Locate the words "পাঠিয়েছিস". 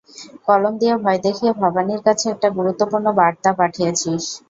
3.59-4.23